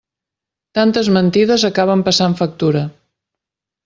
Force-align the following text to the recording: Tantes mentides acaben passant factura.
Tantes 0.77 1.09
mentides 1.17 1.65
acaben 1.69 2.01
passant 2.07 2.33
factura. 2.43 2.83